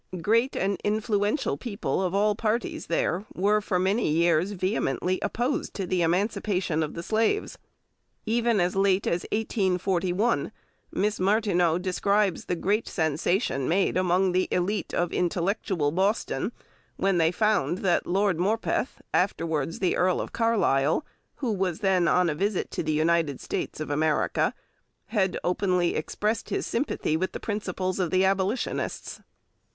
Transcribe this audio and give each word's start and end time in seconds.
Great 0.19 0.55
and 0.55 0.79
influential 0.83 1.57
people 1.57 2.01
of 2.01 2.15
all 2.15 2.33
parties 2.33 2.87
there 2.87 3.23
were 3.35 3.61
for 3.61 3.77
many 3.77 4.09
years 4.09 4.53
vehemently 4.53 5.19
opposed 5.21 5.75
to 5.75 5.85
the 5.85 6.01
emancipation 6.01 6.81
of 6.81 6.95
the 6.95 7.03
slaves. 7.03 7.59
Even 8.25 8.59
as 8.59 8.75
late 8.75 9.05
as 9.05 9.27
1841 9.31 10.51
Miss 10.91 11.19
Martineau 11.19 11.77
describes 11.77 12.45
the 12.45 12.55
great 12.55 12.87
sensation 12.87 13.69
made 13.69 13.95
among 13.95 14.31
"the 14.31 14.47
élite 14.51 14.91
of 14.91 15.13
intellectual 15.13 15.91
Boston" 15.91 16.51
when 16.95 17.19
they 17.19 17.31
found 17.31 17.77
that 17.85 18.07
Lord 18.07 18.39
Morpeth 18.39 19.03
(afterwards 19.13 19.77
the 19.77 19.95
Earl 19.95 20.19
of 20.19 20.33
Carlisle), 20.33 21.05
who 21.35 21.51
was 21.51 21.81
then 21.81 22.07
on 22.07 22.27
a 22.27 22.33
visit 22.33 22.71
to 22.71 22.81
the 22.81 22.91
United 22.91 23.39
States 23.39 23.79
of 23.79 23.91
America, 23.91 24.55
had 25.09 25.37
openly 25.43 25.93
expressed 25.95 26.49
his 26.49 26.65
sympathy 26.65 27.15
with 27.15 27.33
the 27.33 27.39
principles 27.39 27.99
of 27.99 28.09
the 28.09 28.25
Abolitionists. 28.25 29.21